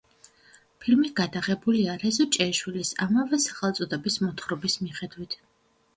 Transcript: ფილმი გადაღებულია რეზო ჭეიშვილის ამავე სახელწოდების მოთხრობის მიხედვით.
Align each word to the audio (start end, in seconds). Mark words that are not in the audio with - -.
ფილმი 0.85 1.11
გადაღებულია 1.19 1.97
რეზო 2.05 2.27
ჭეიშვილის 2.37 2.95
ამავე 3.07 3.41
სახელწოდების 3.47 4.19
მოთხრობის 4.25 4.79
მიხედვით. 4.87 5.37